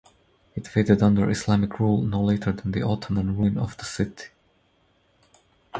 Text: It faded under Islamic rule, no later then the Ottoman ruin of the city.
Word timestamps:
It 0.55 0.65
faded 0.65 1.03
under 1.03 1.29
Islamic 1.29 1.79
rule, 1.79 2.01
no 2.01 2.23
later 2.23 2.51
then 2.51 2.71
the 2.71 2.81
Ottoman 2.81 3.37
ruin 3.37 3.59
of 3.59 3.77
the 3.77 3.85
city. 3.85 4.29